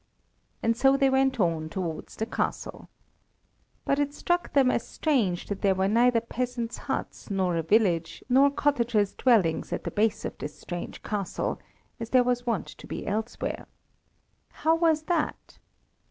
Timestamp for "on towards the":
1.39-2.25